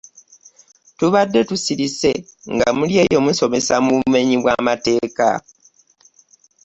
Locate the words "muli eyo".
2.77-3.19